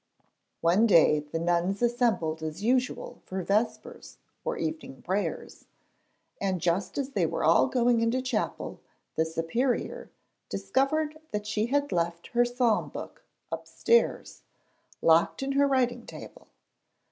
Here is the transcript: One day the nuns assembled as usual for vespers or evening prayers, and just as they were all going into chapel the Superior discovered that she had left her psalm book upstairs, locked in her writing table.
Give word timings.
One 0.61 0.87
day 0.87 1.19
the 1.19 1.37
nuns 1.37 1.79
assembled 1.83 2.41
as 2.41 2.63
usual 2.63 3.21
for 3.23 3.43
vespers 3.43 4.17
or 4.43 4.57
evening 4.57 5.03
prayers, 5.03 5.65
and 6.41 6.59
just 6.59 6.97
as 6.97 7.11
they 7.11 7.27
were 7.27 7.43
all 7.43 7.67
going 7.67 8.01
into 8.01 8.19
chapel 8.19 8.79
the 9.13 9.25
Superior 9.25 10.09
discovered 10.49 11.19
that 11.29 11.45
she 11.45 11.67
had 11.67 11.91
left 11.91 12.29
her 12.29 12.43
psalm 12.45 12.89
book 12.89 13.21
upstairs, 13.51 14.41
locked 15.03 15.43
in 15.43 15.51
her 15.51 15.67
writing 15.67 16.07
table. 16.07 16.47